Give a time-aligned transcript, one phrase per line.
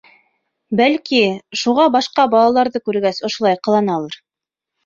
[0.79, 1.19] Бәлки,
[1.65, 4.21] шуға башҡа балаларҙы күргәс, ошолай ҡыланалар.